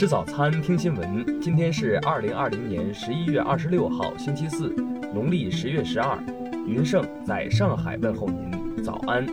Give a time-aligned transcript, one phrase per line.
[0.00, 1.42] 吃早餐，听新闻。
[1.42, 4.70] 今天是二零二零年十一月二十六号，星期四，
[5.12, 6.18] 农历十月十二。
[6.66, 9.26] 云盛在上海问候您，早安。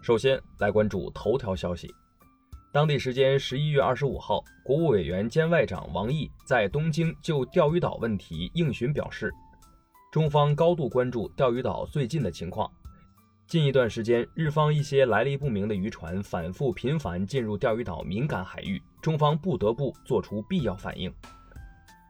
[0.00, 1.86] 首先来关注头条消息。
[2.72, 9.30] 当地时间十一月二十五号，国务委员兼外长王毅在东京就钓鱼岛问题应询表示，
[10.10, 12.72] 中方高度关注钓鱼岛最近的情况。
[13.52, 21.12] 近一段时间，日方一些来历不明的渔船反复频繁进入钓鱼岛敏感海域，中方不得不做出必要反应。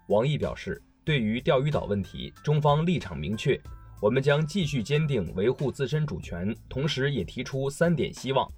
[0.06, 3.60] 王毅表示，对于钓鱼岛问题，中方立场明确，
[4.00, 8.48] 我们将继续坚定维护自身主权，同时也提出三点希望：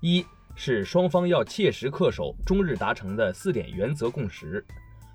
[0.00, 4.64] 一是双方要切实恪守中日达成的四点原则共识；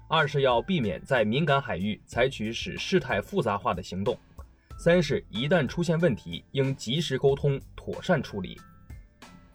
[0.09, 4.19] 二是要避免在敏感海域采取使事态复杂化的行动。
[4.79, 8.57] 三是，一旦出现问题，应及时沟通，妥善处理。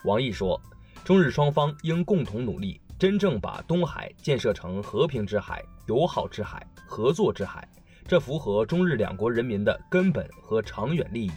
[0.04, 0.60] 王毅说，
[1.02, 7.66] 中日双方应共同努力，真正把东海建设成和平之海、友好之海、合作之海，
[8.06, 11.32] 这符合中日两国人民的根本和长远利益。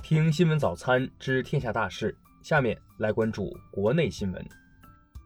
[0.00, 4.48] 听新闻早餐知天下大事，下面来关注国内新闻。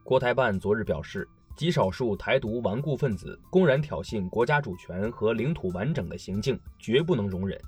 [0.03, 1.29] 国台办昨日表示。
[1.59, 7.61] 极少数台独顽固分子公然挑衅国家主权和领土完整的行径，绝不能容忍。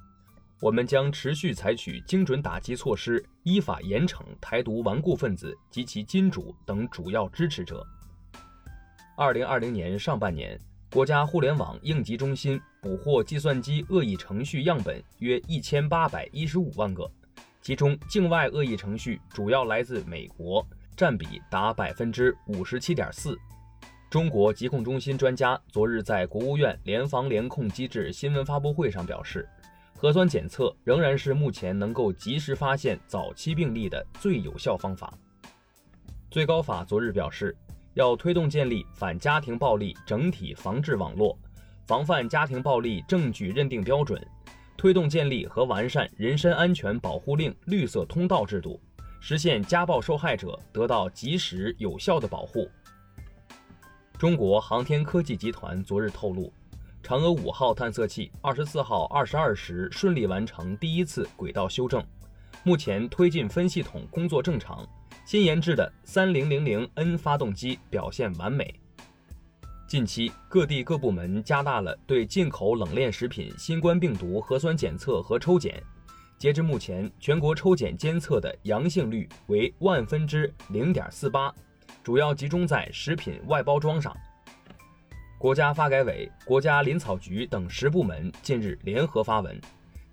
[0.60, 7.84] 我们将持续采取精准打击措施，依法严惩台独顽固分子及其金主等主要支持者。
[9.16, 10.56] 二零二零年上半年，
[10.92, 17.10] 国家互联网应急中心捕获计算机恶意程序样本约一千八百一十五万个，
[17.60, 20.64] 其中境外恶意程序主要来自美国，
[20.96, 23.36] 占比达百分之五十七点四。
[24.10, 29.48] 中国疾控中心专家昨日在国务院联防联控机制新闻发布会上表示，
[29.96, 35.16] 核酸检测仍然是目前能够及时发现早期病例的最有效方法。
[36.28, 37.56] 最高法昨日表示，
[37.94, 41.38] 要推动建立反家庭暴力整体防治网络，
[41.86, 44.20] 防范家庭暴力证据认定标准，
[44.76, 48.80] 推动建立和完善人身安全保护令绿色通道制度，
[49.20, 52.68] 实现家暴受害者得到及时有效的保护。
[54.20, 56.52] 中国航天科技集团昨日透露，
[57.02, 62.04] 嫦娥五号探测器二十四号二十二时顺利完成第一次轨道修正，
[62.62, 64.86] 目前推进分系统工作正常。
[65.24, 68.78] 新研制的三零零零 N 发动机表现完美。
[69.88, 75.82] 近期，各地各部门加大了对进口冷链食品新冠病毒核酸检测和抽检。
[76.36, 81.50] 截至目前，全国抽检监测的阳性率为万分之零点四八。
[82.02, 84.16] 主要集中在食品外包装上。
[85.38, 89.58] 国家发改委、国家林草局等十部门近日联合发文，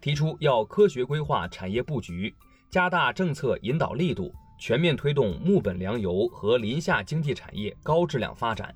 [0.02, 2.34] 提出要科学规划产业布局，
[2.70, 8.74] 加大政策引导力度，全面推动木本粮油和林下经济产业高质量发展。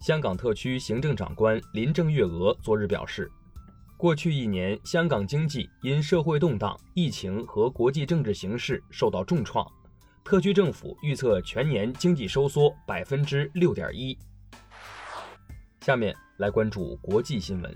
[0.00, 3.28] 香港特区行政长官林郑月娥昨日表示，
[3.96, 9.66] 过去一年，香港经济因社会动荡、疫情和国际政治形势受到重创。
[10.28, 14.14] 特区政府预测全年经济收缩百分之六点一。
[15.80, 17.74] 下面来关注国际新闻。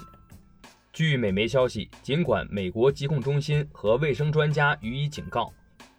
[0.93, 5.51] 据美媒消息，尽管美国疾控中心和卫生专家予以警告，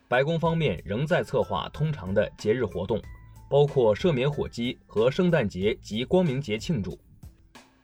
[0.07, 3.01] 白宫方面仍在策划通常的节日活动，
[3.49, 6.95] 包括赦免火鸡和圣诞节及光明节庆祝。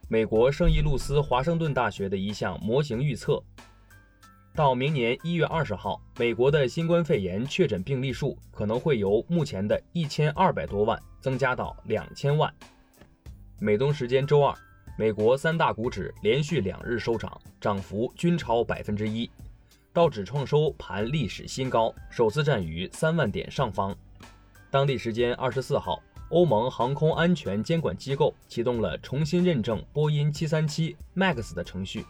[0.07, 3.43] 美国圣伊路斯华盛顿大学的一项模型预测。
[4.59, 12.53] 到明年一月二十号，美国的新冠肺炎确诊病例数可能会由目前的一千二百多万增加到两千万。
[13.57, 14.53] 美东时间周二，
[14.97, 19.31] 美国三大股指连续两日收涨，涨幅均超百分之一，
[19.93, 23.95] 道指创收盘历史新高，首次站于三万点上方。
[24.69, 32.05] 当地时间二十四号，欧盟航空安全监管机构启动了重新认证波音七三七 MAX 的程序。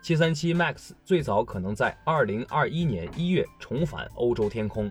[0.00, 4.90] 七三七 MAX 最早可能在二零二一年一月重返欧洲天空。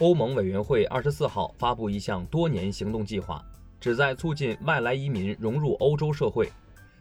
[0.00, 3.42] 欧盟委员会二十四号发布一项多年行动计划，
[3.80, 6.50] 旨在促进外来移民融入欧洲社会。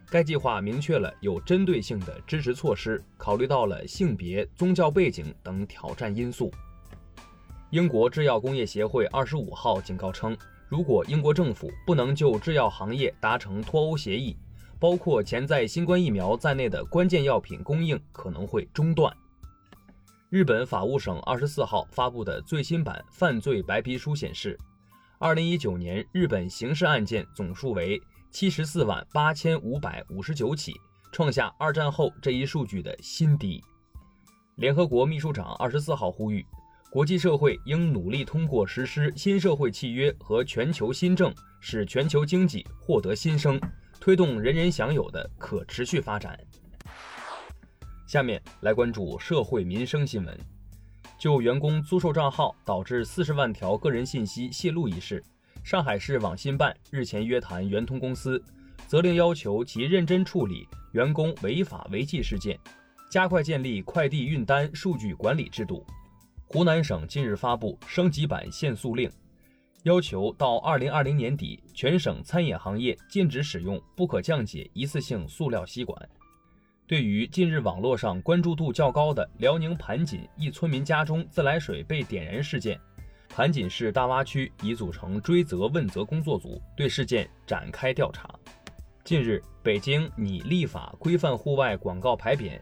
[0.10, 6.52] 该计划明确了有针对性的支持措施，考虑到了性别、宗教背景等挑战因素。
[7.72, 10.38] 英国制药工业协会二十五号警告称，
[10.70, 14.38] 如果英国政府不能就制药行业达成脱欧协议，
[14.80, 19.16] 包括潜在新冠疫苗在内的关键药品供应可能会中断。
[20.30, 24.60] 日本法务省二十四号发布的最新版犯罪白皮书显示，
[25.18, 28.02] 二零一九年日本刑事案件总数为
[28.32, 30.74] 七十四万八千五百五十九起，
[31.12, 33.64] 创下二战后这一数据的新低。
[34.56, 36.46] 联合国秘书长二十四号呼吁，
[36.90, 43.60] 国际社会应努力通过实施新社会契约和全球新政，使全球经济获得新生，
[44.00, 46.40] 推动人人享有的可持续发展。
[48.08, 50.38] 下面来关注社会民生新闻。
[51.18, 55.24] 就员工租售账号导致四十万条个人信息泄露一事，
[55.64, 58.44] 上海市网信办日前约谈圆通公司，
[58.86, 62.60] 责令要求其认真处理员工违法违纪事件，
[63.10, 65.84] 加快建立快递运单数据管理制度。
[66.48, 69.10] 湖南省近日发布升级版限速令，
[69.86, 76.10] 要求到二零二零年底，全省餐饮行业禁止使用不可降解一次性塑料吸管。
[76.88, 82.80] 对于近日网络上关注度较高的辽宁盘锦一村民家中自来水被点燃事件，
[83.30, 88.28] 盘锦市大洼区已组成追责问责工作组，对事件展开调查。
[89.04, 92.60] 近日，北京拟立法规范户外广告牌匾，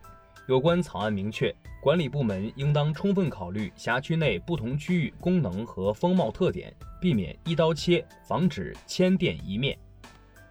[0.48, 9.78] 有关草案明确，管理部门应当充分考虑辖区内不同区域功能和风貌特点，避免一刀切，防止千店一面。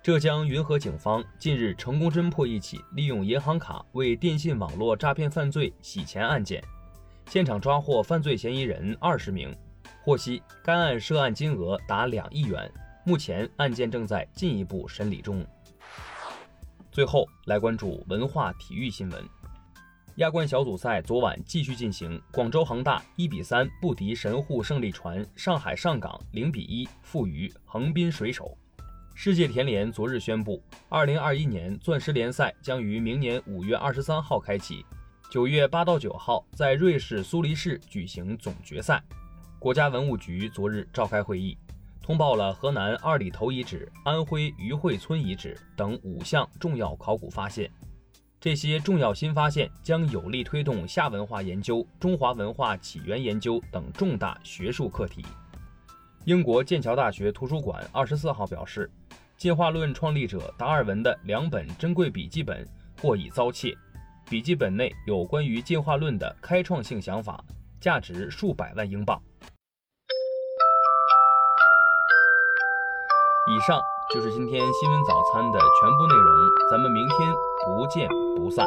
[0.02, 6.64] 浙江云和警方近日成功侦破一起利用银行卡为电信网络诈骗犯罪洗钱案件，
[7.26, 9.54] 现场抓获犯罪嫌疑人二十名。
[10.02, 12.72] 获悉，该案涉案金额达两亿元，
[13.04, 15.44] 目前案件正在进一步审理中。
[16.90, 19.24] 最后来关注文化体育新闻，
[20.16, 28.54] 亚冠小组赛昨晚继续进行，广州恒大一比三不敌神户胜利船，上海上港零比一负于横滨水手。
[29.14, 34.84] 世界田联昨日宣布，二零二一年钻石联赛将于明年五月二十三号开启，
[35.30, 39.02] 九月八到九号在瑞士苏黎世举行总决赛。
[39.58, 41.56] 国家文物局昨日召开会议，
[42.02, 47.70] 通报了河南二里头遗址、安徽余惠村遗址等五项重要考古发现。
[48.42, 55.24] 这些重要新发现将有力推动夏文化研究、中华文化起源研究等重大学术课题。
[56.24, 58.90] 英国剑桥大学图书馆二十四号表示。
[59.38, 62.64] 进化论创立者达尔文的两本珍贵笔记本
[63.00, 63.76] 或已遭窃，
[64.30, 67.42] 笔记本内有关于进化论的开创性想法，
[67.80, 69.20] 价值数百万英镑。
[73.50, 73.80] 以上
[74.14, 76.32] 就是今天新闻早餐的全部内容，
[76.70, 78.66] 咱们明天不见不散。